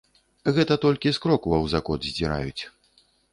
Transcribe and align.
Гэта 0.55 0.77
толькі 0.85 1.13
з 1.17 1.21
крокваў 1.25 1.69
закот 1.75 1.99
здзіраюць. 2.09 2.63